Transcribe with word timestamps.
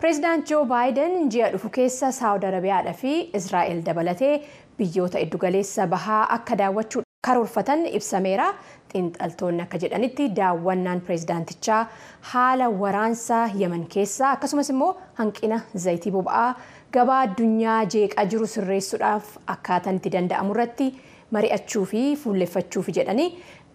Pireezidaant 0.00 0.42
Joo 0.50 0.64
Baayiden 0.66 1.28
ji'a 1.30 1.50
dhufu 1.52 1.68
keessa 1.74 2.08
Saawud 2.12 2.42
Arabiyaadhaa 2.48 2.94
fi 3.02 3.10
Israa'el 3.38 3.82
dabalatee 3.86 4.40
biyyoota 4.78 5.20
iddugaleessa 5.22 5.84
bahaa 5.92 6.24
akka 6.36 6.56
daawwachuu 6.60 7.02
karoorfatan 7.28 7.84
ibsameera. 7.98 8.46
Xiinxaltoonni 8.92 9.62
akka 9.66 9.78
jedhanitti 9.84 10.26
daawwannaan 10.38 11.00
pireezidaantichaa 11.06 11.78
haala 12.32 12.68
waraansaa 12.80 13.44
Yemen 13.60 13.84
keessaa 13.94 14.30
akkasumas 14.38 14.70
immoo 14.74 14.90
hanqina 15.20 15.60
zayitii 15.84 16.12
boba'aa 16.16 16.48
gabaa 16.98 17.20
addunyaa 17.28 17.78
jeeqaa 17.96 18.24
jiru 18.34 18.46
sirreessuudhaaf 18.56 19.30
akkaataan 19.54 20.00
itti 20.02 20.10
danda'amu 20.16 20.56
irratti 20.56 20.88
mari'achuu 21.38 21.84
fi 21.92 22.02
fuulleffachuuf 22.24 22.90
jedhanii 22.98 23.30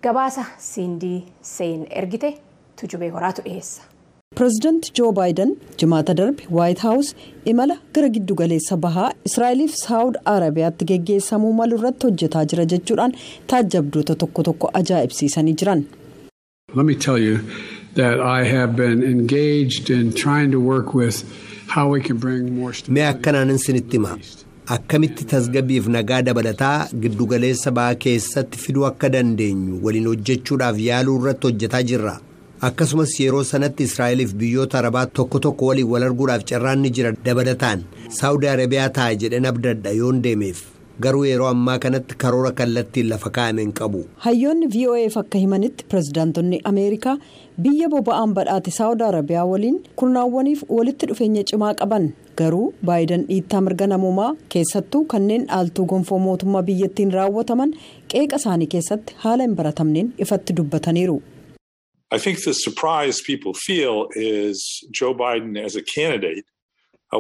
gabaasa 0.10 0.46
siindii 0.68 1.18
seen 1.54 1.88
ergite 2.04 2.34
tujubee 2.82 3.10
horaatu 3.16 3.42
dhiyeessa. 3.48 3.82
Pireezidaanti 4.42 4.92
joo 4.98 5.12
baayiden 5.18 5.50
jimaata 5.82 6.14
darbe 6.20 6.44
waayit 6.58 6.80
haawus 6.84 7.10
imala 7.52 7.76
gara 7.96 8.08
giddugaleessa 8.14 8.78
bahaa 8.86 9.10
israa'eliif 9.30 9.74
saawud 9.80 10.16
arabiyaatti 10.32 10.86
geggeessamuu 10.92 11.52
malu 11.60 11.78
irratti 11.80 12.08
hojjetaa 12.08 12.42
jira 12.54 12.66
jechuudhaan 12.72 13.14
taajjabdoota 13.54 14.16
tokko 14.24 14.44
tokko 14.48 14.72
ajaa'ibsiisanii 14.80 15.54
jiran. 15.64 15.84
Let 16.80 16.86
me 16.90 16.96
tell 17.06 17.20
you 17.28 17.38
that 18.00 18.20
I 18.30 18.50
have 18.54 18.74
been 18.82 19.04
engaged 19.12 19.90
in 19.98 20.12
trying 20.24 20.52
to 20.58 20.60
work 20.72 20.96
with 21.02 21.22
how 21.76 21.86
we 21.94 22.02
can 22.10 22.18
bring 22.26 22.50
more 22.58 22.74
Mee 23.00 23.06
akkanaan 23.12 23.50
isinitti 23.58 23.98
hima 24.02 24.18
akkamitti 24.78 25.26
tasgabbiif 25.36 25.88
nagaa 25.98 26.22
dabalataa 26.32 26.74
giddugaleessa 27.06 27.72
bahaa 27.82 27.96
keessatti 28.08 28.58
fiduu 28.66 28.86
akka 28.92 29.10
dandeenyu 29.20 29.80
waliin 29.86 30.08
hojjechuudhaaf 30.14 30.80
yaaluu 30.90 31.20
irratti 31.22 31.48
hojjetaa 31.52 31.84
jirra. 31.94 32.18
Akkasumas 32.68 33.14
yeroo 33.20 33.44
sanatti 33.52 33.84
israa'eliif 33.90 34.34
biyyoota 34.42 34.80
arabaa 34.80 35.06
tokko 35.20 35.40
tokko 35.46 35.66
waliin 35.70 35.88
wal 35.94 36.04
arguudhaaf 36.08 36.44
carraan 36.52 36.80
ni 36.86 36.90
jira 36.98 37.12
dabalataan 37.28 37.80
saawudi 38.18 38.48
arabiyaa 38.52 38.90
ta'a 38.98 39.16
jedhan 39.24 39.46
abdadha 39.52 39.92
yoon 40.00 40.20
deemeef 40.26 40.60
garuu 41.06 41.24
yeroo 41.30 41.48
ammaa 41.54 41.78
kanatti 41.86 42.16
karoora 42.24 42.52
kallattiin 42.60 43.10
lafa 43.14 43.30
kaa'ame 43.38 43.62
hin 43.66 43.74
qabu. 43.80 44.02
hayyoonni 44.26 44.68
voaf 44.76 45.18
akka 45.24 45.38
himanitti 45.46 45.86
pireezidaantonni 45.94 46.60
ameerikaa 46.74 47.16
biyya 47.68 47.90
boba'aan 47.96 48.34
badhaate 48.38 48.72
saawud 48.78 49.02
arabiyaa 49.08 49.46
waliin 49.54 49.82
kurnaawwaniif 50.04 50.62
walitti 50.78 51.06
dhufeenya 51.14 51.44
cimaa 51.54 51.74
qaban 51.82 52.08
garuu 52.44 52.68
baayiden 52.92 53.26
dhiittaa 53.32 53.62
mirga 53.70 53.88
namoomaa 53.96 54.32
keessattuu 54.58 55.04
kanneen 55.16 55.48
dhaaltuu 55.50 55.86
gonfoo 55.96 56.20
mootummaa 56.30 56.64
biyyattiin 56.72 57.12
raawwataman 57.20 57.74
qeeqa 58.16 58.38
isaanii 58.46 58.70
keessatti 58.78 59.14
haala 59.26 59.44
hin 59.50 59.56
baratamneen 59.62 60.14
ifatti 60.28 60.54
dubbataniiru. 60.62 61.22
I 62.14 62.18
think 62.20 62.44
the 62.44 62.54
surprise 62.54 63.22
people 63.22 63.54
feel 63.54 64.08
is 64.16 64.86
Joe 64.92 65.14
Biden 65.14 65.58
as 65.58 65.76
a 65.76 65.82
candidate 65.82 66.46
uh, 67.14 67.20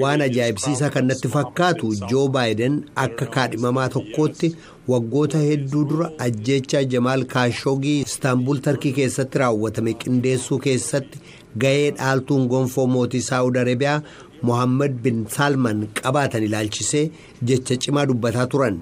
Waan 0.00 0.22
ajaa'ibsiisaa 0.24 0.90
kan 0.94 1.06
natti 1.10 1.28
fakkaatu 1.34 1.92
Joo 2.10 2.28
Baayiden 2.28 2.74
akka 3.04 3.26
kaadhimamaa 3.36 3.88
tokkootti 3.94 4.50
waggoota 4.88 5.38
hedduu 5.44 5.84
dura 5.92 6.10
ajjeechaa 6.26 6.82
Jamaal 6.94 7.24
Kaashogii 7.34 8.00
Istaanbul 8.00 8.60
Tarkii 8.66 8.92
keessatti 8.98 9.38
raawwatame 9.44 9.94
qindeessuu 10.04 10.58
keessatti 10.66 11.22
ga'ee 11.64 11.90
dhaaltuun 12.00 12.48
gonfoo 12.54 12.86
mootii 12.96 13.22
Saawud 13.28 13.56
Arabiyaa 13.62 14.02
Mohammed 14.42 15.00
bin 15.08 15.24
Salman 15.38 15.86
qabaatan 16.02 16.44
ilaalchisee 16.50 17.06
jecha 17.52 17.76
cimaa 17.86 18.06
dubbataa 18.12 18.46
turan. 18.46 18.78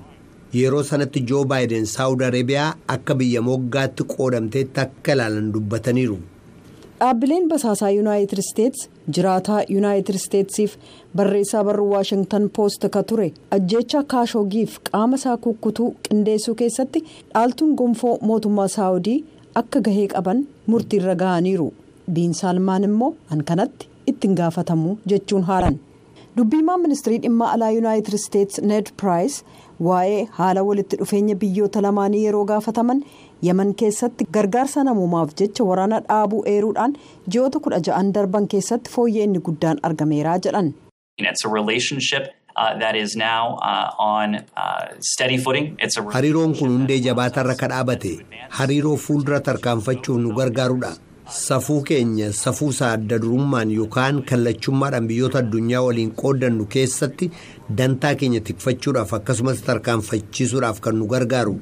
Yeroo 0.60 0.82
sanatti 0.90 1.20
joo 1.30 1.44
baayiden 1.50 1.86
saawud 1.94 2.20
arabiyaa 2.28 2.68
akka 2.94 3.14
biyya 3.20 3.42
moggaatti 3.48 4.02
qoodamteetti 4.14 4.80
akka 4.86 5.12
ilaalan 5.16 5.52
dubbataniiru. 5.54 6.18
dhaabbileen 7.00 7.48
basaasaa 7.52 7.90
yuunaayitid 7.94 8.38
isteets 8.42 8.88
jiraataa 9.16 9.60
yuunaayitid 9.74 10.14
isteetsiif 10.20 10.76
barreessaa 11.20 11.64
barruu 11.68 11.88
waashingtan 11.94 12.44
poost 12.58 12.86
ka 12.96 13.02
ture 13.10 13.26
ajjeechaa 13.56 14.02
kaashoogiif 14.12 14.78
qaama 14.90 15.16
isaa 15.20 15.36
kukkutuu 15.46 15.88
qindeessuu 16.08 16.54
keessatti 16.60 17.04
dhaaltuun 17.34 17.74
gonfoo 17.80 18.14
mootummaa 18.30 18.68
saawudii 18.76 19.18
akka 19.62 19.80
gahee 19.88 20.06
qaban 20.14 20.44
murtiirra 20.74 21.14
gahaniiru 21.24 21.68
biin 22.18 22.34
saalmaan 22.42 22.84
immoo 22.90 23.10
hankanatti 23.32 23.88
ittiin 24.12 24.34
gaafatamu 24.40 24.96
jechuun 25.12 25.42
haalan. 25.50 25.76
Dubbiimaan 26.38 26.80
ministirii 26.84 27.18
dhimma 27.24 27.48
alaa 27.56 27.70
yuunaayitid 27.74 28.14
isteets 28.18 28.60
ned 28.70 28.86
piraayis 29.02 29.36
waa'ee 29.88 30.22
haala 30.38 30.62
walitti 30.68 30.96
dhufeenya 31.02 31.36
biyyoota 31.42 31.82
lamaanii 31.86 32.22
yeroo 32.26 32.44
gaafataman 32.50 33.02
yemen 33.48 33.74
keessatti 33.82 34.26
gargaarsa 34.36 34.84
namoomaaf 34.88 35.34
jecha 35.42 35.64
waraana 35.70 36.00
dhaabuu 36.08 36.42
eeruudhaan 36.54 36.96
ji'oota 37.36 37.60
kudha 37.66 37.80
ja'an 37.90 38.12
darban 38.18 38.48
keessatti 38.54 38.90
fooyya'inni 38.96 39.40
guddaan 39.50 39.78
argameeraa 39.90 40.38
jedhan. 40.48 40.72
hariiroon 46.14 46.54
kun 46.58 46.68
hundee 46.76 46.98
jabaatarra 47.06 47.54
ka 47.62 47.68
dhaabate 47.72 48.12
hariiroo 48.58 48.96
fuuldura 49.06 49.40
tarkaanfachuuf 49.48 50.18
nu 50.24 50.34
gargaarudha. 50.38 50.90
Safuu 51.28 51.80
keenya 51.82 52.32
safuusaa 52.32 52.92
adda 52.96 53.18
durummaan 53.22 53.70
yookaan 53.76 54.22
kallachummaadhaan 54.30 55.06
biyyoota 55.10 55.38
addunyaa 55.38 55.82
waliin 55.86 56.10
qooddannu 56.22 56.66
keessatti 56.74 57.30
dantaa 57.78 58.14
keenya 58.22 58.40
tikfachuudhaaf 58.48 59.14
akkasumas 59.18 59.62
tarkaanfachiisuudhaaf 59.68 60.80
kan 60.86 60.96
nu 60.98 61.06
gargaaru. 61.14 61.56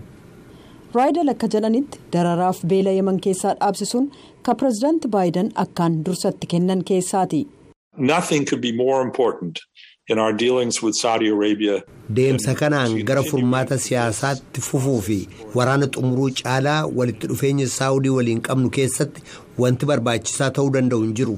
raayidal 0.94 1.28
akka 1.34 1.48
jedhanitti 1.54 1.98
dararaaf 2.14 2.58
beela 2.70 2.90
yeman 2.98 3.20
keessaa 3.26 3.54
dhaabsisuun 3.60 4.10
ka 4.48 4.54
pireezidaanti 4.62 5.08
baayiden 5.14 5.48
akkaan 5.64 5.94
dursatti 6.06 6.46
kennan 6.54 6.82
keessaati. 6.90 7.40
Nothing 8.10 8.44
could 8.48 8.60
be 8.66 8.72
more 8.82 8.98
important 9.06 9.58
in 10.08 10.18
our 10.18 10.32
dealings 10.32 10.82
with 10.82 10.94
Saudi 10.94 11.28
Arabia. 11.28 11.82
Deemsa 12.10 12.54
kanaan 12.54 12.94
gara 13.04 13.22
furmaata 13.22 13.78
siyaasaatti 13.78 14.60
fufuu 14.68 15.00
fi 15.08 15.18
waraana 15.54 15.86
xumuruu 15.96 16.30
caalaa 16.42 16.86
walitti 17.00 17.26
dhufeenya 17.32 17.66
saawudii 17.78 18.14
waliin 18.18 18.40
qabnu 18.48 18.70
keessatti 18.78 19.22
wanti 19.64 19.86
barbaachisaa 19.90 20.50
ta'uu 20.58 20.70
danda'u 20.76 21.02
hin 21.06 21.14
jiru. 21.20 21.36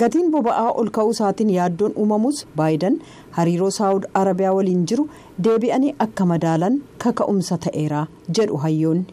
gatiin 0.00 0.30
boba'aa 0.32 0.72
ol 0.80 0.88
ka'uu 0.96 1.12
isaatiin 1.16 1.50
yaaddoon 1.58 1.92
uumamus 2.02 2.40
baayiden 2.56 2.98
hariiroo 3.36 3.70
saawud 3.76 4.04
arabiyaa 4.22 4.52
waliin 4.58 4.82
jiru 4.90 5.04
deebi'anii 5.46 5.94
akka 6.06 6.26
madaalan 6.32 6.74
kaka'umsa 7.04 7.58
ta'eera 7.66 8.02
jedhu 8.38 8.56
hayyoonni. 8.64 9.06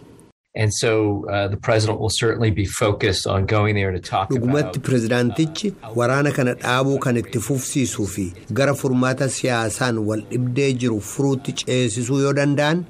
Dhugumatti 4.30 4.78
about. 4.78 4.84
pireezidaantichi 4.88 5.74
waraana 6.00 6.32
kana 6.32 6.54
dhaabuu 6.64 6.98
kan 7.06 7.18
itti 7.22 7.40
fufsiisuu 7.48 8.06
fi 8.16 8.26
gara 8.60 8.74
furmaata 8.82 9.30
siyaasaan 9.38 9.98
wal 10.10 10.22
dhibdee 10.34 10.74
jiru 10.84 11.00
furuutti 11.14 11.54
ceesisuu 11.64 12.20
yoo 12.26 12.34
danda'an 12.42 12.84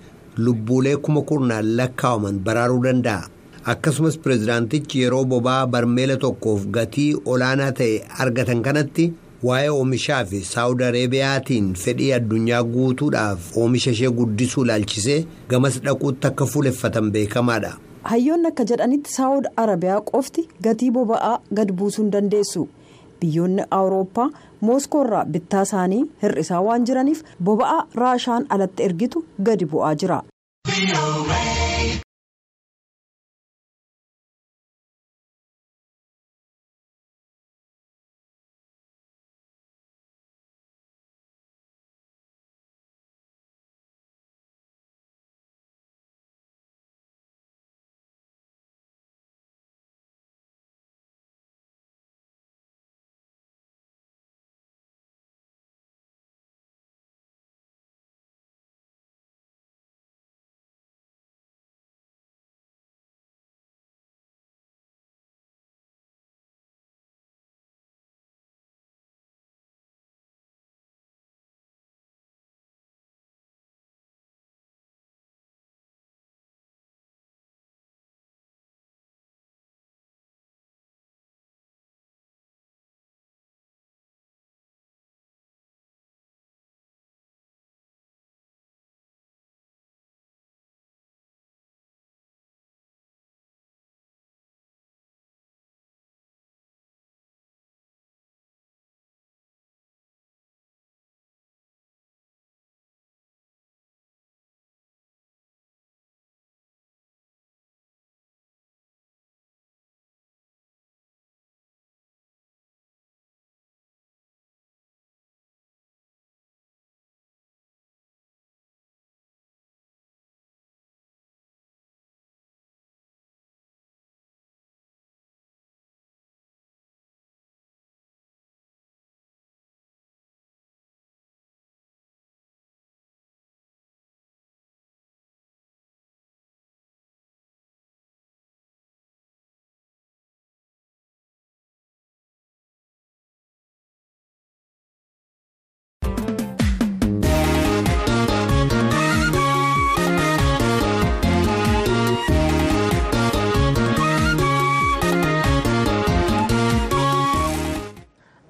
lubbuulee 0.48 0.96
kuma 1.08 1.22
kurnaan 1.32 1.76
lakkaawaman 1.80 2.40
baraaruu 2.50 2.84
danda'a. 2.88 3.24
akkasumas 3.72 4.18
pireezidaantichi 4.24 5.02
yeroo 5.02 5.24
boba'aa 5.34 5.68
barmeela 5.74 6.16
tokkoof 6.24 6.66
gatii 6.78 7.10
olaanaa 7.34 7.72
ta'e 7.78 7.94
argatan 8.24 8.62
kanatti 8.66 9.06
waa'ee 9.48 9.70
oomishaa 9.78 10.20
fi 10.34 10.42
saawud 10.50 10.82
areebiyaatiin 10.90 11.74
fedhii 11.86 12.12
addunyaa 12.20 12.64
guutuudhaaf 12.76 13.58
oomisha 13.64 13.92
ishee 13.98 14.10
guddisuu 14.20 14.64
ilaalchisee 14.68 15.18
gamas 15.50 15.82
dhaquutti 15.88 16.28
akka 16.32 16.46
fuuleffatan 16.54 17.12
beekamaadha. 17.18 17.72
hayyoonni 18.12 18.48
akka 18.54 18.64
jedhanitti 18.72 19.14
saawud 19.18 19.46
arabiyaa 19.66 20.02
qofti 20.12 20.48
gatii 20.68 20.92
boba'aa 20.98 21.36
gad 21.60 21.72
buusuu 21.82 22.04
hin 22.04 22.12
dandeessu 22.16 22.68
biyyoonni 23.22 23.64
awurooppaa 23.80 24.30
mooskoorraa 24.70 25.24
bittaa 25.36 25.62
isaanii 25.70 26.04
hir'isaa 26.26 26.62
waan 26.68 26.86
jiraniif 26.92 27.24
boba'aa 27.50 27.82
raashaan 28.04 28.46
alatti 28.58 28.84
ergitu 28.90 29.26
gadi 29.50 29.66
bu'aa 29.76 29.96
jira. 30.04 30.22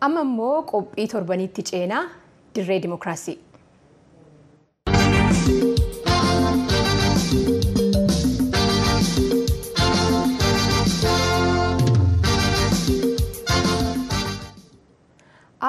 Amma 0.07 0.21
immoo 0.27 0.55
qophii 0.71 1.05
torbanitti 1.13 1.65
ceenaa 1.71 2.03
dirree 2.55 2.79
dimookiraasii. 2.87 3.37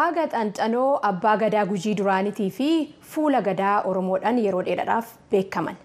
Aaga 0.02 0.24
xanxanoo 0.34 0.90
abbaa 1.08 1.34
gadaa 1.42 1.64
gujii 1.72 1.94
duraanitii 2.00 2.50
fi 2.58 2.68
fuula 3.14 3.40
gadaa 3.48 3.74
oromoodhaan 3.90 4.38
yeroo 4.44 4.62
dheeraadhaaf 4.68 5.12
beekaman. 5.34 5.76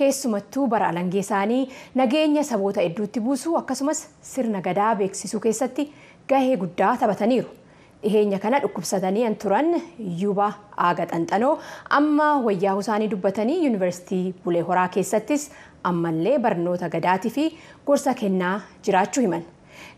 Keessumattuu 0.00 0.66
bara 0.74 0.88
alangee 0.92 1.20
isaanii 1.26 1.62
nageenya 2.00 2.44
saboota 2.50 2.84
hedduutti 2.86 3.20
buusuu 3.26 3.56
akkasumas 3.60 4.00
sirna 4.30 4.62
gadaa 4.68 4.94
beeksisuu 5.02 5.40
keessatti 5.46 5.88
gahee 6.28 6.56
guddaa 6.64 6.94
taphataniiru. 7.02 7.48
Dhiheenya 8.02 8.38
kana 8.42 8.58
dhukkubsatanii 8.62 9.24
an 9.28 9.34
turan 9.42 9.68
yuuba 10.22 10.46
aaga 10.86 11.04
xanxanoo 11.12 11.52
amma 11.98 12.26
wayyaa'uu 12.46 12.82
isaanii 12.84 13.08
dubbatanii 13.12 13.58
yuunivarsiitii 13.64 14.34
Bulee 14.44 14.62
Horaa 14.70 14.88
keessattis 14.96 15.44
ammallee 15.90 16.34
barnoota 16.46 16.88
gadaatii 16.96 17.30
fi 17.36 17.44
gorsa 17.86 18.14
kennaa 18.22 18.56
jiraachuu 18.88 19.22
himan. 19.26 19.44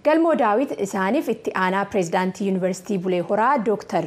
Galmoo 0.04 0.34
daawit 0.44 0.76
isaaniif 0.88 1.28
itti 1.36 1.50
aanaa 1.64 1.84
pireezidaantii 1.94 2.46
yuunivarsiitii 2.50 2.98
Bulee 3.08 3.20
Horaa 3.32 3.52
Dooktar 3.70 4.04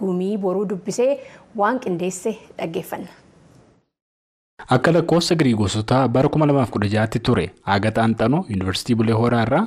Gumii 0.00 0.34
Boruu 0.38 0.68
dubbisee 0.72 1.12
waan 1.56 1.80
qindeesse 1.84 2.36
dhaggeeffanna. 2.58 3.17
Akka 4.66 4.90
lakkoofsa 4.92 5.34
Giriigoosotaa 5.38 6.08
bara 6.08 6.28
2016tti 6.28 7.20
ture 7.26 7.44
aaga 7.66 7.90
xaanxanoo 7.96 8.40
yuunivarsiitii 8.50 8.94
Bulee 9.00 9.14
Horaa 9.20 9.42
irraa 9.46 9.60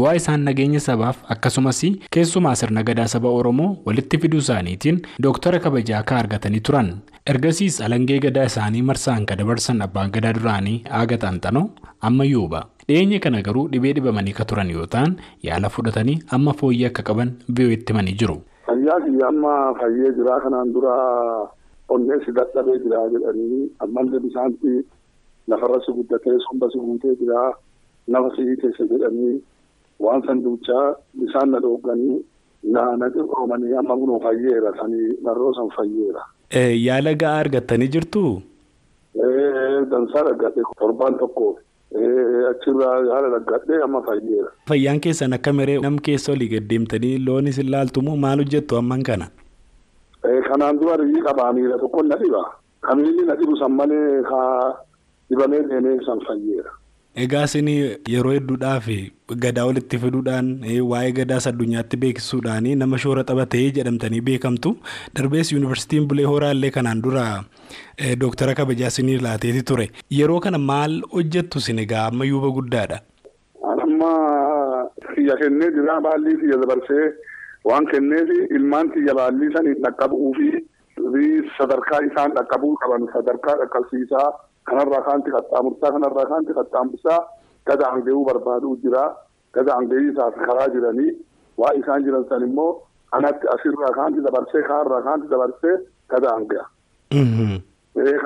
bu'aa 0.00 0.14
isaan 0.20 0.40
nageenya 0.48 0.80
sabaaf 0.80 1.18
akkasumas 1.34 1.80
keessumaa 2.16 2.54
sirna 2.60 2.82
gadaa 2.82 3.06
saba 3.12 3.28
Oromoo 3.28 3.76
walitti 3.86 4.18
fiduu 4.22 4.38
isaaniitiin 4.44 5.02
dooktara 5.22 5.58
kabajaa 5.60 5.98
akka 6.00 6.16
argatanii 6.16 6.60
turan. 6.60 6.88
Ergasiis 7.26 7.80
alangee 7.80 8.18
gadaa 8.24 8.44
isaanii 8.50 8.82
marsaan 8.82 9.26
kan 9.26 9.38
dabarsan 9.38 9.82
abbaan 9.82 10.10
gadaa 10.16 10.32
duraanii 10.40 10.82
aaga 10.90 11.16
xaanxanoo 11.26 11.68
amma 12.00 12.24
yuuba. 12.24 12.64
Dhiyeenya 12.88 13.20
kana 13.20 13.42
garuu 13.42 13.68
dhibee 13.68 13.92
dhibamanii 14.00 14.32
kan 14.40 14.46
turan 14.46 14.70
yoo 14.70 14.86
ta'an 14.86 15.16
yaala 15.42 15.68
fudhatanii 15.76 16.18
amma 16.38 16.52
fooyyee 16.62 16.88
akka 16.90 17.02
qaban 17.12 17.36
biyyooti 17.52 17.92
himanii 17.92 18.16
jiru. 18.24 18.40
Fayyaa 18.66 19.00
kiyya 19.04 19.28
amma 19.28 19.54
fayyee 19.80 20.12
jira 20.16 20.40
kanaan 20.40 20.72
dura 20.72 20.96
onneessi 21.96 22.32
dadhabee 22.38 22.78
jira 22.84 23.02
jedhanii 23.14 23.60
ammallee 23.86 24.20
bisaanti 24.26 24.72
lafarra 25.52 25.78
si 25.86 25.92
guddatee 25.98 26.38
somba 26.46 26.70
si 26.72 26.78
guutee 26.86 27.14
jira 27.20 27.44
nafa 28.14 28.32
si 28.36 28.44
keessa 28.62 28.86
jedhanii 28.92 29.36
waan 30.06 30.22
san 30.26 30.42
duuchaa 30.46 30.86
bisaan 31.20 31.50
na 31.54 31.60
dhooganii 31.66 32.18
na 32.74 32.82
naqi 33.02 33.24
oomanii 33.38 33.74
amma 33.82 33.96
kunoo 34.02 34.20
fayyeera 34.26 34.72
sanii 34.80 35.08
marroo 35.22 35.54
san 35.60 35.70
fayyeera. 35.76 36.22
Yaala 36.86 37.14
ga'aa 37.22 37.38
argattanii 37.44 37.88
jirtu? 37.96 38.22
Dansaa 39.90 40.24
argadhe 40.32 40.62
torbaan 40.80 41.18
tokko. 41.22 41.48
achirraa 42.50 42.94
yaala 43.10 43.28
argadhee 43.38 43.78
amma 43.84 44.00
fayyeera. 44.08 44.50
Fayyaan 44.70 45.00
keessan 45.04 45.32
akka 45.36 45.52
meree 45.60 45.76
nam 45.84 45.96
keessa 46.08 46.32
olii 46.34 46.48
gaddeemtanii 46.54 47.12
loon 47.28 47.46
isin 47.52 47.70
laaltumoo 47.74 48.16
maal 48.24 48.42
hojjettu 48.42 48.76
amman 48.80 49.02
kana? 49.08 49.26
Kanaan 50.58 50.78
dura 50.80 50.96
riyyii 50.98 51.22
qabaa 51.22 51.52
miila 51.54 51.78
tokko 51.78 52.02
na 52.02 52.16
dhiba. 52.18 52.42
Kamiilli 52.82 53.22
na 53.26 53.34
dhibu 53.38 53.54
san 53.58 53.70
malee 53.78 54.22
haa 54.26 54.74
dibamee 55.30 55.62
deemee 55.70 56.00
san 56.06 56.18
fayyeera. 56.26 56.70
Egaa 57.14 57.44
isin 57.46 57.68
yeroo 58.14 58.32
hedduudhaaf 58.34 58.88
gadaa 59.44 59.66
walitti 59.68 59.98
fiduudhaan 60.02 60.48
waa'ee 60.90 61.12
gadaas 61.18 61.46
addunyaatti 61.50 61.96
beeksisuudhaan 62.04 62.66
nama 62.82 62.98
shoora 63.04 63.22
taphatee 63.30 63.70
jedhamtanii 63.78 64.20
beekamtu 64.30 64.74
darbees 65.14 65.52
yuunivarsiitiin 65.52 66.08
Bulee 66.08 66.26
Horaa 66.32 66.50
illee 66.56 66.70
kanaan 66.70 67.02
dura 67.06 67.24
dooktara 68.20 68.54
kabajaa 68.54 68.90
isinii 68.94 69.18
laateeti 69.28 69.62
ture. 69.62 69.88
Yeroo 70.10 70.40
kana 70.40 70.58
maal 70.58 71.00
hojjettu 71.14 71.58
isin 71.58 71.78
egaa 71.86 72.06
amma 72.10 72.24
yuuba 72.32 72.50
guddaadha. 72.58 72.98
Amma 73.62 74.12
xiyya 75.14 75.36
kennee 75.38 75.70
jira 75.78 76.00
baallii 76.00 76.36
xiyya 76.42 76.60
dabarsee 76.66 77.06
waan 77.70 77.86
kenneef 77.92 78.28
ilmaan 78.58 78.90
xiyya 78.96 79.14
baallii 79.20 79.52
sanii 79.56 79.76
dhaqqabuu 79.86 80.34
fi 80.40 80.50
sadarkaa 81.58 82.00
isaan 82.10 82.36
dhaqqabuu 82.40 82.74
qaban 82.84 83.08
sadarkaa 83.16 83.56
dhaqqabsiisaa. 83.62 84.28
kanarraa 84.68 84.98
kaanti 85.04 85.30
qaxxaamursaa 85.34 85.90
kanarraa 85.92 86.24
kaanti 86.30 86.54
qaxxaamursaa 86.56 87.18
gada 87.68 87.86
hanga'uu 87.92 88.24
barbaaduu 88.28 88.72
jira 88.82 89.04
gada 89.58 89.76
hanga'ii 89.78 90.10
isaaf 90.10 90.34
karaa 90.48 90.66
jiranii 90.74 91.12
waa 91.62 91.70
isaan 91.78 92.04
jiran 92.08 92.26
san 92.32 92.44
immoo 92.48 92.66
kanatti 93.14 93.48
asirraa 93.54 93.92
kaanti 93.98 94.24
dabarsee 94.26 94.62
kaarraa 94.66 95.00
kaanti 95.06 95.30
dabarsee 95.32 95.76
gada 96.14 96.34
hanga'a. 96.34 96.66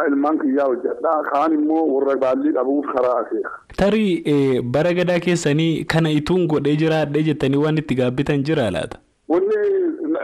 ilmaan 0.09 0.39
kiyyaa 0.43 0.67
hojjedha 0.73 1.13
kaan 1.31 1.53
immoo 1.59 1.85
warra 1.93 2.17
baallii 2.25 2.53
qabuuf 2.59 2.87
karaa 2.97 3.15
akeeka. 3.21 3.53
Tarii 3.77 4.61
bara 4.63 4.93
gadaa 5.01 5.19
keessanii 5.27 5.85
kana 5.95 6.11
ituun 6.19 6.47
godhee 6.55 6.77
jiraadhee 6.83 7.23
jettanii 7.31 7.63
waan 7.65 7.79
itti 7.85 7.95
gaabbitan 8.03 8.43
jira 8.51 8.71
laata? 8.79 8.99
Wanni 9.29 9.57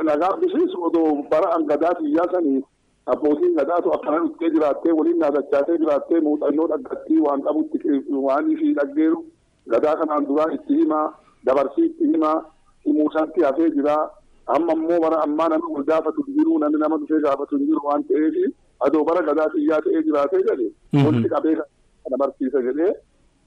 na 0.04 0.16
gaabbisiisu 0.16 0.82
odoo 0.84 1.22
bara 1.30 1.58
gadaa 1.70 1.94
kiyyaa 1.94 2.28
sanii 2.32 2.62
abbootiin 3.06 3.54
gadaatu 3.56 3.92
akkana 3.94 4.18
dhuftee 4.24 4.50
jiraattee 4.50 4.92
waliin 4.92 5.18
naagachaatee 5.18 5.78
jiraattee 5.78 6.20
muuxannoo 6.20 6.66
dhaggattii 6.72 7.18
waan 7.26 7.42
qabutti 7.42 7.78
waan 8.26 8.50
ishii 8.52 8.74
dhaggeeru 8.78 9.24
gadaa 9.74 9.96
kanaan 9.96 10.26
duraa 10.28 10.50
itti 10.56 10.74
himaa 10.80 11.06
dabarsii 11.46 11.86
itti 11.86 12.04
himaa 12.12 12.36
himuusaatti 12.84 13.42
hafee 13.42 13.70
jira. 13.70 13.96
Amma 14.46 14.72
immoo 14.72 15.00
bara 15.00 15.22
ammaa 15.22 15.48
namni 15.48 15.72
wal 15.74 15.84
gaafatu 15.84 16.22
hin 16.26 16.34
jiru 16.38 16.58
namni 16.58 16.78
nama 16.82 16.96
dhufee 16.98 17.20
gaafatu 17.24 17.56
hin 17.56 17.66
jiru 17.66 17.80
waan 17.84 18.04
ta'eef 18.04 18.34
adoo 18.86 19.04
bara 19.04 19.22
gadaa 19.26 19.48
xiyyaa 19.54 19.80
ta'ee 19.86 20.02
jiraatee 20.06 20.40
jedhe 20.50 20.68
wanti 21.06 21.28
qabee 21.34 21.54
kana 21.56 22.16
barsiisa 22.22 22.62
jedhee 22.68 22.92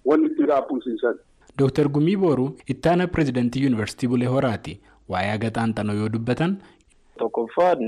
wanni 0.05 0.25
itti 0.31 0.43
gaabbuusiisan. 0.51 1.15
Dooktar 1.59 1.87
Gumii 1.89 2.17
Booruu 2.17 2.49
ittaana 2.75 3.07
pireezidantii 3.07 3.63
yuunivarsiitii 3.63 4.07
Bulee 4.13 4.27
Horaati 4.35 4.79
waa'ee 5.13 5.31
aaga 5.35 5.49
xaanxanoo 5.57 5.97
yoo 6.01 6.09
dubbatan 6.15 6.57
tokkoffaan 7.21 7.81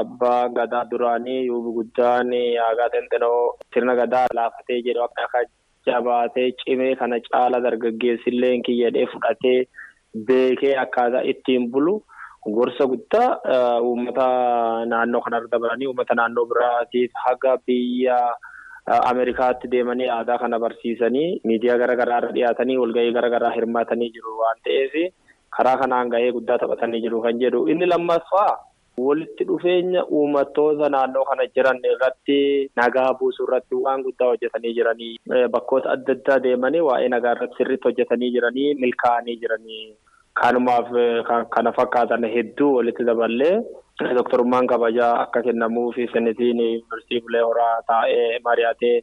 abbaa 0.00 0.48
gadaa 0.58 0.84
duraanii 0.90 1.38
yuubi 1.50 1.72
guddaan 1.78 2.32
aagaa 2.66 2.88
xaanxanoo 2.94 3.38
sirna 3.74 3.94
gadaa 4.02 4.26
laafatee 4.40 4.80
jedhu 4.88 5.04
akka 5.08 5.44
jabaatee 5.88 6.48
cimee 6.64 6.94
kana 7.00 7.20
caala 7.30 7.60
dargaggeessillee 7.68 8.54
kiyyadhee 8.68 9.06
fudhatee 9.14 9.58
beekee 10.30 10.74
akkaataa 10.84 11.24
ittiin 11.32 11.70
bulu 11.74 11.94
gorsa 12.56 12.86
guddaa 12.92 13.28
uummata 13.90 14.26
naannoo 14.92 15.20
kanarra 15.26 15.48
dabalanii 15.52 15.86
uummata 15.90 16.14
naannoo 16.20 16.46
biraatiif 16.52 17.12
haga 17.26 17.56
biyya 17.66 18.18
Ameerikaatti 19.10 19.68
deemanii 19.70 20.08
aadaa 20.16 20.38
kana 20.42 20.58
barsiisanii 20.64 21.40
miidiyaa 21.50 21.78
garaagaraa 21.80 22.18
irra 22.22 22.32
dhiyaatanii 22.36 22.76
walgahii 22.82 23.12
garaagaraa 23.16 23.50
hirmaatanii 23.56 24.10
jiru 24.16 24.34
waan 24.42 24.60
ta'eef. 24.66 24.94
Karaa 25.58 25.76
kanaan 25.82 26.08
gahee 26.14 26.32
guddaa 26.38 26.58
taphatanii 26.62 27.00
jiru 27.04 27.20
kan 27.26 27.38
jedhu 27.44 27.60
inni 27.74 27.86
lammaffaa 27.92 28.48
walitti 29.06 29.44
dhufeenya 29.48 30.02
uummattoota 30.18 30.88
naannoo 30.94 31.24
kana 31.30 31.46
jiran 31.56 31.80
irratti 31.92 32.36
nagaa 32.80 33.08
buusuu 33.20 33.46
irratti 33.48 33.74
waan 33.86 34.02
guddaa 34.06 34.28
hojjetanii 34.32 34.74
jiranii 34.78 35.10
bakkoota 35.56 35.90
adda 35.96 36.12
addaa 36.18 36.38
deemanii 36.46 36.80
waa'ee 36.90 37.08
nagaa 37.14 37.34
irratti 37.36 37.58
sirriitti 37.62 37.88
hojjetanii 37.90 38.30
jiranii 38.36 38.68
milkaa'anii 38.84 39.36
jiranii 39.42 39.82
kanumaaf 40.42 40.88
kana 41.56 41.72
fakkaatan 41.80 42.24
hedduu 42.36 42.70
walitti 42.76 43.04
daballee 43.10 43.52
doktorummaan 44.20 44.66
kabajaa 44.72 45.12
akka 45.24 45.42
kennamuufi 45.42 46.08
senetiin 46.14 46.58
yuunivarsiitii 46.64 47.20
Bulee 47.26 47.40
Horaa 47.48 47.76
taa'ee 47.92 48.40
mari'atee. 48.48 48.96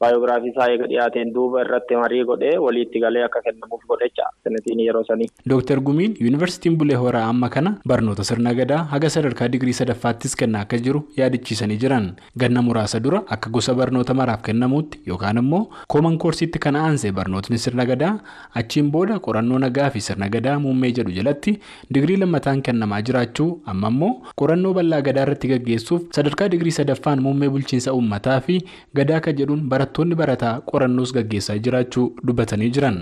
Baayogiraafii 0.00 0.50
isaa 0.50 0.68
eega 0.72 0.86
dhiyaateen 0.90 1.32
duuba 1.34 1.60
irratti 1.64 1.96
marii 2.02 2.24
godhee 2.24 2.56
waliitti 2.64 3.00
galee 3.04 3.24
akka 3.24 3.40
kennamuuf 3.46 3.82
godhecha. 3.88 4.26
Senetiin 4.44 4.80
yeroo 4.80 5.04
sanii. 5.04 5.26
Dooktar 5.48 5.80
Gumiin 5.80 6.14
yuunivarsiitiin 6.20 6.76
Bulee 6.78 6.96
Horaa 6.96 7.24
amma 7.28 7.48
kana 7.48 7.74
barnoota 7.88 8.24
sirna 8.24 8.54
gadaa 8.54 8.82
haga 8.92 9.10
sadarkaa 9.10 9.48
digirii 9.52 9.72
sadaffaattis 9.80 10.36
kennaa 10.36 10.60
akka 10.66 10.78
jiru 10.78 11.02
yaadachiisanii 11.16 11.76
jiran. 11.84 12.06
Ganna 12.38 12.62
muraasa 12.62 13.00
dura 13.00 13.22
akka 13.36 13.50
gosa 13.50 13.74
barnoota 13.74 14.14
maraaf 14.14 14.42
kennamuutti 14.42 15.00
yookaan 15.06 15.36
immoo 15.42 15.62
kooman 15.88 16.18
koorsiitti 16.18 16.58
kan 16.58 16.76
aansee 16.76 17.12
barnootni 17.12 17.58
sirna 17.58 17.84
gadaa 17.86 18.12
achiin 18.54 18.90
booda 18.90 19.18
qorannoo 19.26 19.58
nagaa 19.58 19.90
fi 19.90 20.00
sirna 20.00 20.28
gadaa 20.28 20.58
muummee 20.58 20.92
jedhu 20.92 21.10
jalatti 21.18 21.58
digirii 21.94 22.16
lammataan 22.22 22.62
kennamaa 22.62 23.02
jiraachuu 23.02 23.48
amma 23.66 23.88
immoo 23.94 24.12
qorannoo 24.42 24.72
bal'aa 24.78 25.00
gadaa 25.10 25.22
irratti 25.28 25.48
gaggeessuuf 25.54 26.02
sadarkaa 26.18 26.48
digirii 26.54 26.72
sadaffaan 26.78 27.22
muummee 27.26 27.48
bulchiinsa 27.48 27.92
uummataa 27.98 28.40
fi 28.40 28.58
gadaa 28.94 29.20
kan 29.20 29.36
jedhuun 29.42 29.62
barattoonni 29.88 30.14
barataa 30.20 30.60
qorannoos 30.70 31.12
gaggeessaa 31.16 31.56
jiraachuu 31.66 32.06
dubbatanii 32.26 32.68
jiran 32.76 32.96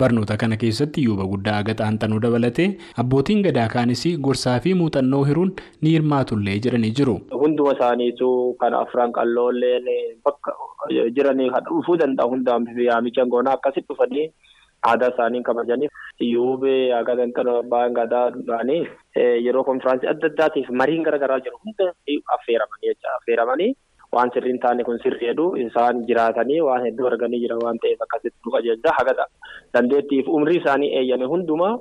barnoota 0.00 0.36
kana 0.42 0.56
keessatti 0.62 1.02
yuuba 1.04 1.24
guddaa 1.32 1.56
aga 1.62 1.74
xaanxanuu 1.80 2.20
dabalatee 2.24 2.68
abbootiin 3.02 3.42
gadaa 3.46 3.68
kaanis 3.74 4.04
gorsaa 4.26 4.60
fi 4.66 4.72
muuxannoo 4.74 5.24
hiruun 5.30 5.52
ni 5.82 5.90
hirmaatullee 5.94 6.56
jedhanii 6.66 6.90
jiru. 7.00 7.16
Hunduma 7.42 7.72
isaaniitu 7.76 8.30
kan 8.60 8.74
afran 8.74 9.12
qalloolleen 9.12 9.84
bakka 10.24 10.54
jiranii 11.16 11.50
dhufuu 11.68 11.96
danda'a 12.04 12.28
hundaan 12.32 12.66
yaamicha 12.86 13.24
goonaa 13.34 13.52
akkasitti 13.60 13.92
dhufanii 13.92 14.26
aadaa 14.92 15.12
isaanii 15.14 15.42
kabajaniif 15.42 15.92
yuubee 16.30 16.92
aadaa 17.00 17.16
xinxaloo 17.20 17.58
abbaan 17.64 17.92
gadaa 18.00 18.24
duraanii 18.38 18.80
yeroo 19.46 19.64
konfiraansii 19.68 20.08
adda 20.14 20.26
addaatiif 20.32 20.70
mariin 20.82 21.02
garaagaraa 21.10 21.40
jiru 21.46 21.60
hunda 21.64 21.92
affeeramanii 22.38 23.74
waan 24.16 24.30
sirriin 24.34 24.58
taane 24.64 24.84
kun 24.88 24.98
sirreedhu 25.02 25.44
isaan 25.66 26.00
jiraatanii 26.08 26.60
waan 26.68 26.84
hedduu 26.86 27.06
arganii 27.12 27.40
jira 27.44 27.58
waan 27.64 27.78
ta'eef 27.84 28.00
akkasitti 28.06 28.38
dhufa 28.46 28.62
jecha 28.66 28.94
haga 28.98 29.14
dandeettiif 29.74 30.28
umrii 30.38 30.58
isaanii 30.60 30.90
eeyyame 31.00 31.24
hundumaa 31.32 31.72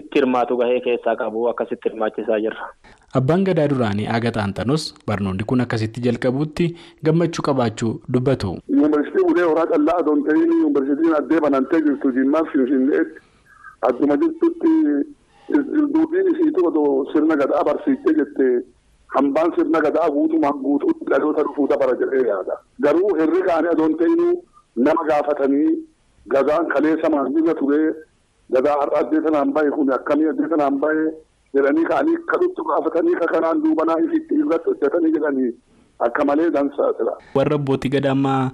itti 0.00 0.18
hirmaatu 0.18 0.56
gahee 0.60 0.80
keessaa 0.86 1.14
qabu 1.20 1.44
akkasitti 1.48 1.88
hirmaachisaa 1.88 2.38
jirra. 2.44 2.64
Abbaan 3.18 3.44
gadaa 3.48 3.68
duraanii 3.72 4.06
Aaga 4.14 4.30
Xaanxanos 4.38 4.86
barnoonni 5.10 5.44
kun 5.52 5.60
akkasitti 5.64 6.00
jalqabuutti 6.06 6.66
gammachuu 7.08 7.44
qabaachuu 7.48 7.92
dubbatu. 8.16 8.56
Yuunivarsiitii 8.68 9.24
Ulee 9.32 9.44
Horaa 9.50 9.66
Callaa 9.74 9.96
Adoon 10.02 10.24
ta'in 10.26 10.50
yuunivarsiitiin 10.58 11.14
addee 11.20 11.40
banantee 11.46 11.80
jirtu 11.86 12.12
Jimmaa 12.18 12.44
Finfinneetti 12.52 13.20
adduma 13.90 14.16
jirtutti 14.24 14.74
duudhiin 15.94 16.28
isiitu 16.34 16.66
odoo 16.68 16.90
sirna 17.12 17.36
gadaa 17.44 17.64
barsiistee 17.70 18.14
jettee 18.20 18.54
hambaan 19.14 19.52
sirna 19.56 19.80
gadaa 19.80 20.10
guutumaan 20.10 20.58
guutuutti 20.64 21.04
dhaloota 21.10 21.42
dhufuu 21.42 21.68
dabara 21.68 21.94
jedhee 22.00 22.26
yaada. 22.28 22.56
Garuu 22.80 23.14
herri 23.18 23.42
kaanii 23.48 23.68
adoon 23.74 23.94
ta'in 24.00 24.24
nama 24.76 25.04
gaafatanii 25.10 25.70
gadaan 26.34 26.66
kaleessa 26.74 27.10
maamila 27.10 27.54
turee 27.60 27.92
gadaa 28.56 28.76
har'a 28.80 28.98
addee 29.04 29.22
sanaan 29.28 29.52
bahe 29.52 29.70
kun 29.76 29.92
akkamii 29.98 30.28
addee 30.32 30.48
sanaan 30.54 30.78
bahe 30.84 31.04
jedhanii 31.54 31.84
ka'anii 31.92 32.16
kadhutti 32.32 32.66
gaafatanii 32.72 33.14
ka 33.22 33.26
kanaan 33.34 33.62
duubanaa 33.64 33.98
ifitti 34.08 34.34
irratti 34.42 34.70
hojjetanii 34.70 35.12
jedhanii 35.16 35.52
akka 36.08 36.24
malee 36.24 36.50
dansaa 36.50 36.90
jira. 36.98 37.14
Warra 37.34 37.54
abbootii 37.60 37.92
gadaa 37.96 38.12
ammaa 38.18 38.50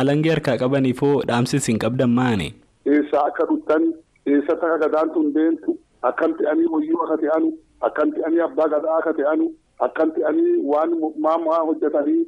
alangee 0.00 0.30
harkaa 0.34 0.56
qabaniifoo 0.64 1.14
dhaamsis 1.30 1.66
hin 1.72 1.78
qabdan 1.86 2.10
maani? 2.20 2.48
Eessaa 2.86 3.24
akka 3.30 3.46
dhuttan 3.52 3.88
eessatti 4.26 4.66
akka 4.66 4.78
gadaan 4.84 5.10
tun 5.14 5.32
deemtu 5.34 5.78
akkam 6.10 6.34
ta'anii 6.42 6.68
hoyyuu 6.74 7.02
akka 7.06 7.16
ta'anu 7.24 7.52
akkam 7.88 8.12
ta'anii 8.18 8.40
abbaa 8.48 8.68
gadaa 8.76 8.98
akka 8.98 9.12
ta'anu 9.22 9.48
akkam 9.88 10.10
ta'anii 10.16 10.56
waan 10.72 10.96
maamaa 11.26 11.60
hojjetanii 11.68 12.22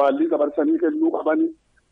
baallii 0.00 0.28
dabarsanii 0.32 0.78
kennuu 0.82 1.10
qabanii 1.18 1.50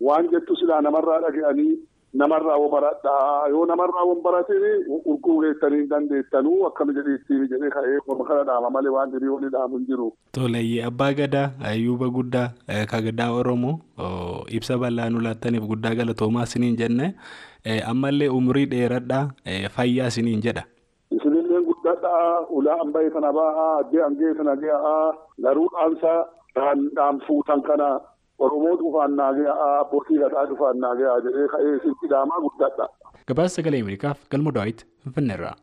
waan 0.08 0.28
jettu 0.34 0.56
silaa 0.60 0.80
namarraa 0.86 1.20
dhaga'anii 1.26 1.72
namarraa 2.20 2.56
won 2.60 2.70
baradhaa 2.74 3.48
yoo 3.54 3.64
namarraa 3.70 4.04
won 4.10 4.20
baratini 4.26 4.70
urguu 5.12 5.34
geessanii 5.42 5.86
dandeettanuu 5.90 6.60
akkam 6.68 6.92
jedhiitti 6.98 7.40
jedhee 7.50 7.70
ka'ee 7.74 7.98
kana 8.28 8.44
dhaama 8.50 8.70
malee 8.76 8.92
waan 8.94 9.10
dhibii 9.14 9.28
wani 9.34 9.50
dhaamu 9.56 9.76
hin 9.80 9.86
jiru. 9.90 10.06
Toleeyyee 10.38 10.84
abbaa 10.90 11.10
gadaa 11.20 11.50
ayyuuba 11.72 12.08
guddaa 12.16 12.48
ka 12.92 13.02
gadaa 13.08 13.30
oromoo 13.40 13.74
ibsa 14.60 14.78
bal'aa 14.84 15.10
nu 15.10 15.20
laattaniif 15.28 15.66
guddaa 15.74 15.94
galatoomaa 16.00 16.46
isiniin 16.50 16.76
jenne 16.80 17.14
ammallee 17.92 18.28
umurii 18.40 18.66
dheeradhaa 18.74 19.24
fayyaa 19.76 20.08
isiniin 20.14 20.42
jedha. 20.48 20.64
Guddadhaa 22.08 22.46
ulaa 22.58 22.76
hamba'ee 22.80 23.10
sana 23.14 23.30
bahaa 23.36 23.72
addee 23.80 24.02
hangee 24.04 24.30
sana 24.38 24.54
gahaa 24.62 25.12
garuu 25.46 25.66
dhaamsa 25.74 26.12
dhaan 26.98 27.20
fuutan 27.26 27.62
kana 27.68 27.88
Oromoo 28.46 28.74
dhufaan 28.82 29.16
naagee 29.20 29.48
abbootii 29.66 30.18
gadaa 30.24 30.46
dhufaan 30.52 30.80
naagee 30.86 31.16
jedhee 31.26 31.48
ka'ee 31.54 31.74
isin 31.76 31.96
dhaamaa 32.14 32.40
guddadha. 32.46 32.88
Gabaasa 33.32 33.60
sagalee 33.60 33.82
Ameerikaaf 33.86 34.24
galma 34.34 34.54
Daawit 34.58 34.86
Finfinneerraa. 35.04 35.54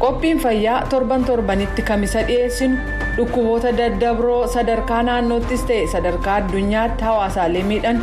Qophiin 0.00 0.38
fayyaa 0.40 0.86
torban 0.90 1.24
torbanitti 1.24 1.82
kamisa 1.82 2.22
dhiyeessinu 2.28 2.76
dhukkuboota 3.16 3.72
daddabroo 3.80 4.40
sadarkaa 4.54 5.02
naannoottis 5.08 5.64
ta'e 5.70 5.86
sadarkaa 5.94 6.34
addunyaatti 6.42 7.04
hawaasaalee 7.08 7.62
miidhan 7.70 7.98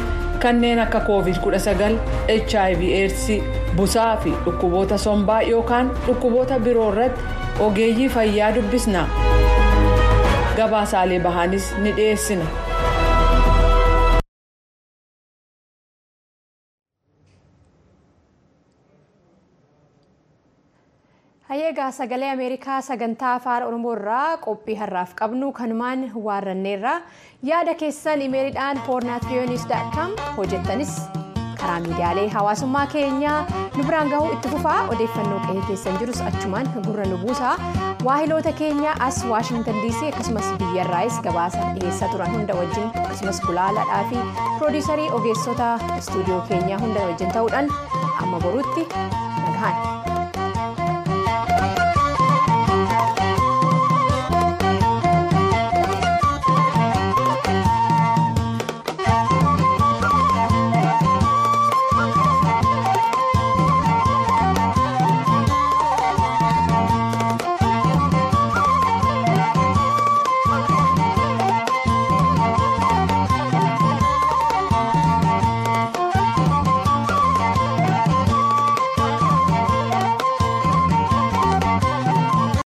kanneen 0.45 0.79
akka 0.85 0.99
covid 1.09 1.35
19 1.45 2.65
hiv 2.69 2.81
aids 2.99 3.25
busaa 3.79 4.11
fi 4.25 4.33
dhukkuboota 4.45 4.97
sombaa 5.07 5.41
yookaan 5.51 5.91
dhukkuboota 6.07 6.59
biroo 6.67 6.91
irratti 6.91 7.21
ogeeyyii 7.67 8.09
fayyaa 8.17 8.51
dubbisna 8.59 9.07
gabaasaalee 10.57 11.19
bahaanis 11.27 11.73
ni 11.83 11.91
dhiyeessina. 11.97 12.45
Hayyeegaa 21.57 21.91
sagalee 21.91 22.29
ameerikaa 22.31 22.81
sagantaa 22.87 23.33
afaan 23.37 23.63
oromoo 23.67 23.93
irraa 23.97 24.37
qophii 24.45 24.75
har'aaf 24.81 25.13
qabnu 25.21 25.47
kanumaan 25.59 26.03
waarranneerra 26.25 26.91
yaada 27.49 27.73
keessan 27.79 28.21
imeeliidhaan 28.25 28.77
hoornaatiyoonis.com 28.87 30.11
hojjettanis 30.37 30.91
karaa 31.61 31.79
miidiyaalee 31.85 32.27
hawaasummaa 32.35 32.85
keenyaa 32.93 33.39
nu 33.77 33.83
biraan 33.89 34.09
gahuu 34.13 34.29
itti 34.37 34.49
fufaa 34.53 34.77
odeeffannoo 34.95 35.39
qe'ee 35.47 35.65
keessan 35.71 35.97
jirus 36.03 36.21
achumaan 36.29 36.69
gurra 36.87 37.05
nu 37.11 37.17
buusaa 37.25 37.55
waahiloota 38.09 38.51
keenya 38.61 38.93
as 39.09 39.25
waashingtan 39.33 39.81
diisii 39.81 40.09
akkasumas 40.13 40.53
biyyarraayis 40.63 41.21
gabaasa 41.29 41.57
dhiyeessaa 41.75 42.11
turan 42.15 42.31
hunda 42.37 42.55
wajjin 42.63 42.89
akkasumas 43.05 43.41
gulaalaadhaa 43.49 44.03
fi 44.13 44.17
piroodiisarii 44.59 45.09
ogeessota 45.21 45.73
istuudiyoo 45.99 46.41
keenyaa 46.53 46.79
hunda 46.85 47.05
wajjin 47.11 47.31
ta'uudhaan 47.39 47.73
amma 48.21 48.39
boruutti 48.45 48.87
nagahan. 48.93 49.96